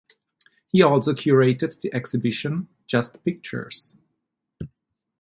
[0.69, 3.99] He also curated the exhibition "Just Pictures".